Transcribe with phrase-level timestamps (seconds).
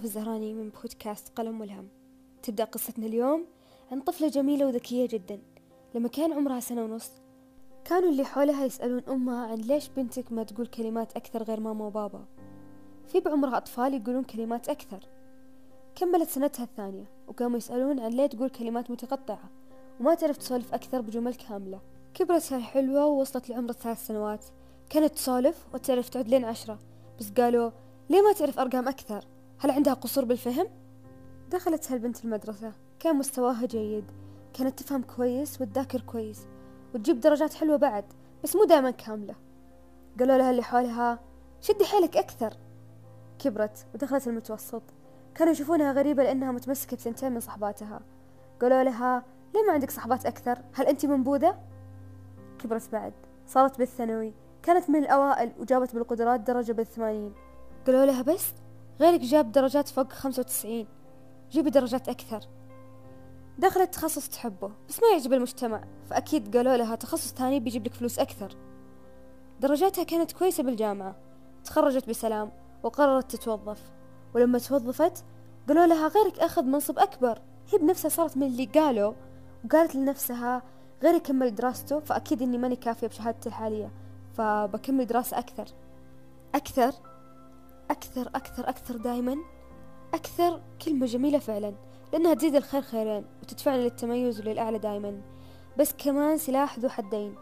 [0.00, 1.88] صفاف الزهراني من بودكاست قلم والهم.
[2.42, 3.46] تبدأ قصتنا اليوم
[3.92, 5.40] عن طفلة جميلة وذكية جدا.
[5.94, 7.10] لما كان عمرها سنة ونص
[7.84, 12.24] كانوا اللي حولها يسألون أمها عن ليش بنتك ما تقول كلمات أكثر غير ماما وبابا.
[13.06, 15.00] في بعمرها أطفال يقولون كلمات أكثر.
[15.94, 19.50] كملت سنتها الثانية وقاموا يسألون عن ليه تقول كلمات متقطعة
[20.00, 21.80] وما تعرف تسولف أكثر بجمل كاملة.
[22.14, 24.44] كبرت هالحلوة ووصلت لعمر الثلاث سنوات.
[24.90, 26.78] كانت تسولف وتعرف تعد لين عشرة
[27.18, 27.70] بس قالوا
[28.10, 29.24] ليه ما تعرف أرقام أكثر؟
[29.62, 30.66] هل عندها قصور بالفهم؟
[31.50, 32.72] دخلت هالبنت المدرسة.
[32.98, 34.04] كان مستواها جيد.
[34.52, 36.46] كانت تفهم كويس وتذاكر كويس.
[36.94, 38.04] وتجيب درجات حلوة بعد
[38.44, 39.34] بس مو دائما كاملة.
[40.18, 41.18] قالوا لها اللي حولها
[41.60, 42.56] شدي حيلك أكثر.
[43.38, 44.82] كبرت ودخلت المتوسط.
[45.34, 48.00] كانوا يشوفونها غريبة لأنها متمسكة بثنتين من صحباتها.
[48.60, 51.58] قالوا لها ليه ما عندك صحبات أكثر؟ هل أنت منبوذة؟
[52.58, 53.12] كبرت بعد.
[53.46, 54.34] صارت بالثانوي.
[54.62, 57.32] كانت من الأوائل وجابت بالقدرات درجة بالثمانين.
[57.86, 58.52] قالوا لها بس؟
[59.00, 60.86] غيرك جاب درجات فوق خمسة وتسعين
[61.50, 62.40] جيبي درجات أكثر.
[63.58, 68.18] دخلت تخصص تحبه بس ما يعجب المجتمع فأكيد قالوا لها تخصص ثاني بيجيب لك فلوس
[68.18, 68.56] أكثر.
[69.60, 71.16] درجاتها كانت كويسة بالجامعة
[71.64, 73.90] تخرجت بسلام وقررت تتوظف.
[74.34, 75.24] ولما توظفت
[75.68, 77.42] قالوا لها غيرك أخذ منصب أكبر.
[77.72, 79.12] هي بنفسها صارت من اللي قالوا
[79.64, 80.62] وقالت لنفسها
[81.02, 83.92] غير يكمل دراسته فأكيد إني ماني كافية بشهادتي الحالية
[84.34, 85.64] فبكمل دراسة أكثر.
[86.54, 86.92] أكثر
[87.90, 89.36] أكثر أكثر أكثر دايما
[90.14, 91.74] أكثر كلمة جميلة فعلا
[92.12, 95.20] لأنها تزيد الخير خيرين وتدفعنا للتميز وللأعلى دايما
[95.78, 97.34] بس كمان سلاح ذو حدين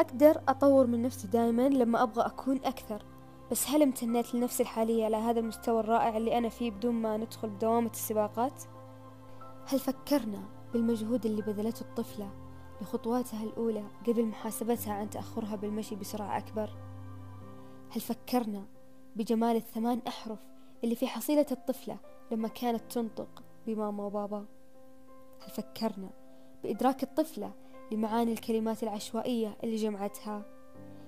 [0.00, 3.02] أقدر أطور من نفسي دايما لما أبغى أكون أكثر
[3.50, 7.48] بس هل امتنيت لنفسي الحالية على هذا المستوى الرائع اللي أنا فيه بدون ما ندخل
[7.48, 8.62] بدوامة السباقات؟
[9.66, 12.30] هل فكرنا بالمجهود اللي بذلته الطفلة
[12.80, 16.70] لخطواتها الأولى قبل محاسبتها عن تأخرها بالمشي بسرعة أكبر؟
[17.90, 18.64] هل فكرنا
[19.16, 20.38] بجمال الثمان أحرف
[20.84, 21.96] اللي في حصيلة الطفلة
[22.30, 24.46] لما كانت تنطق بماما وبابا؟
[25.42, 26.10] هل فكرنا
[26.62, 27.52] بإدراك الطفلة
[27.92, 30.42] لمعاني الكلمات العشوائية اللي جمعتها؟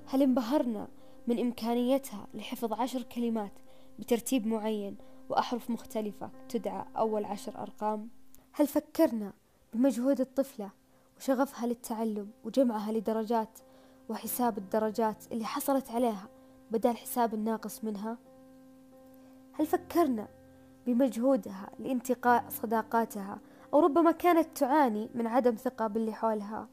[0.06, 0.88] هل انبهرنا
[1.26, 3.52] من إمكانيتها لحفظ عشر كلمات
[3.98, 4.96] بترتيب معين
[5.28, 8.08] وأحرف مختلفة تدعى أول عشر أرقام؟
[8.52, 9.32] هل فكرنا
[9.74, 10.70] بمجهود الطفلة
[11.18, 13.58] وشغفها للتعلم وجمعها لدرجات
[14.08, 16.28] وحساب الدرجات اللي حصلت عليها
[16.70, 18.18] بدل حساب الناقص منها؟
[19.52, 20.28] هل فكرنا
[20.86, 23.38] بمجهودها لانتقاء صداقاتها
[23.74, 26.68] أو ربما كانت تعاني من عدم ثقة باللي حولها؟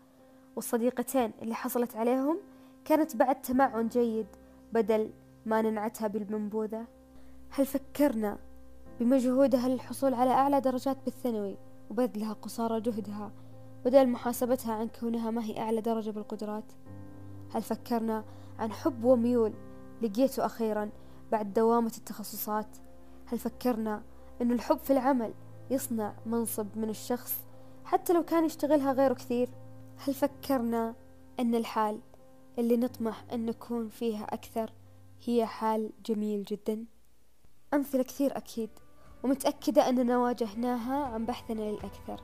[0.55, 2.37] والصديقتين اللي حصلت عليهم
[2.85, 4.27] كانت بعد تمعن جيد
[4.73, 5.11] بدل
[5.45, 6.85] ما ننعتها بالمنبوذة؟
[7.49, 8.37] هل فكرنا
[8.99, 11.57] بمجهودها للحصول على أعلى درجات بالثانوي
[11.89, 13.31] وبذلها قصارى جهدها
[13.85, 16.63] بدل محاسبتها عن كونها ما هي أعلى درجة بالقدرات؟
[17.53, 18.23] هل فكرنا
[18.59, 19.53] عن حب وميول
[20.03, 20.89] لقيته أخيرا
[21.31, 22.77] بعد دوامة التخصصات.
[23.25, 24.03] هل فكرنا
[24.41, 25.33] أن الحب في العمل
[25.69, 27.43] يصنع منصب من الشخص
[27.85, 29.49] حتى لو كان يشتغلها غيره كثير؟
[29.97, 30.95] هل فكرنا
[31.39, 31.99] أن الحال
[32.59, 34.73] اللي نطمح أن نكون فيها أكثر
[35.25, 36.85] هي حال جميل جدا؟
[37.73, 38.69] أمثلة كثير أكيد
[39.23, 42.21] ومتأكدة أننا واجهناها عن بحثنا للأكثر.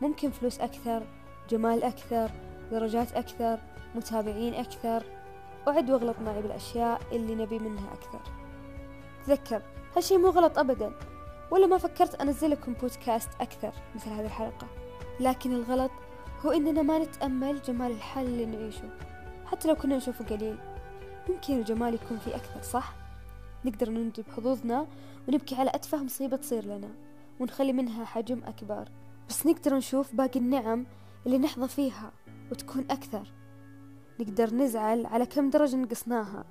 [0.00, 1.06] ممكن فلوس أكثر
[1.50, 2.30] جمال أكثر
[2.70, 3.60] درجات أكثر
[3.94, 5.23] متابعين أكثر.
[5.66, 8.20] وعد واغلط معي بالأشياء اللي نبي منها أكثر.
[9.26, 9.62] تذكر
[9.96, 10.92] هالشي مو غلط أبدا
[11.50, 14.66] ولا ما فكرت أنزل لكم بودكاست أكثر مثل هذه الحلقة.
[15.20, 15.90] لكن الغلط
[16.46, 18.90] هو إننا ما نتأمل جمال الحال اللي نعيشه.
[19.46, 20.58] حتى لو كنا نشوفه قليل.
[21.28, 22.94] ممكن الجمال يكون فيه أكثر صح؟
[23.64, 24.86] نقدر نندب حظوظنا
[25.28, 26.90] ونبكي على أتفه مصيبة تصير لنا
[27.40, 28.88] ونخلي منها حجم أكبر.
[29.28, 30.86] بس نقدر نشوف باقي النعم
[31.26, 32.12] اللي نحظى فيها
[32.50, 33.32] وتكون أكثر.
[34.20, 36.44] نقدر نزعل على كم درجة نقصناها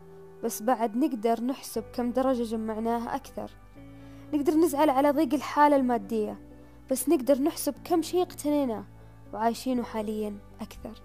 [0.44, 3.52] بس بعد نقدر نحسب كم درجة جمعناها أكثر.
[4.34, 6.40] نقدر نزعل على ضيق الحالة المادية
[6.92, 8.86] بس نقدر نحسب كم شيء اقتنيناه
[9.34, 11.02] وعايشينه حاليا أكثر.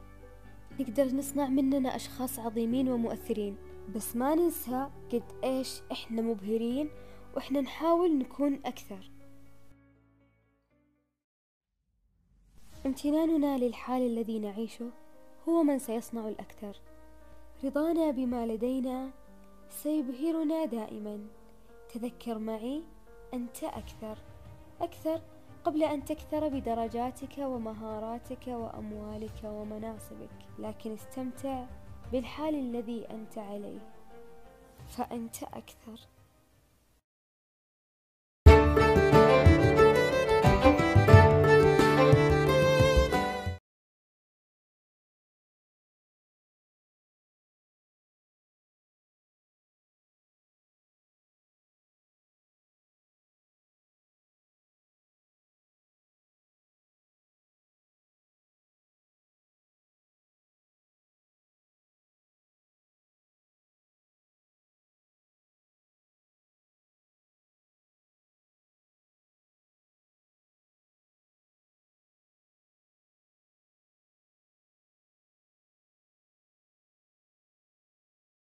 [0.80, 3.56] نقدر نصنع مننا أشخاص عظيمين ومؤثرين
[3.94, 6.90] بس ما ننسى قد إيش إحنا مبهرين
[7.36, 9.10] وإحنا نحاول نكون أكثر.
[12.86, 14.90] امتناننا للحال الذي نعيشه
[15.48, 16.76] هو من سيصنع الأكثر.
[17.64, 19.10] رضانا بما لدينا
[19.70, 21.26] سيبهرنا دائما.
[21.94, 22.82] تذكر معي
[23.34, 24.18] أنت أكثر.
[24.80, 25.20] أكثر
[25.64, 30.30] قبل أن تكثر بدرجاتك ومهاراتك وأموالك ومناصبك.
[30.58, 31.64] لكن استمتع
[32.12, 33.80] بالحال الذي أنت عليه.
[34.88, 36.00] فأنت أكثر.